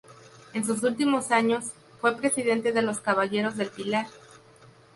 [0.55, 4.07] En sus últimos años, fue presidente de los Caballeros del Pilar.